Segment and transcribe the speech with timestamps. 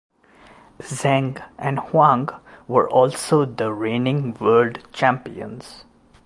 [0.81, 2.29] Zheng and Huang
[2.67, 5.85] were also the reigning world champions.